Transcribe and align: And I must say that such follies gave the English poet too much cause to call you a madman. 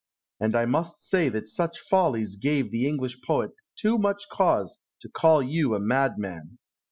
And 0.39 0.55
I 0.55 0.65
must 0.65 0.99
say 0.99 1.29
that 1.29 1.45
such 1.45 1.77
follies 1.81 2.35
gave 2.35 2.71
the 2.71 2.87
English 2.87 3.19
poet 3.21 3.51
too 3.75 3.99
much 3.99 4.27
cause 4.31 4.79
to 5.01 5.09
call 5.09 5.43
you 5.43 5.75
a 5.75 5.79
madman. 5.79 6.57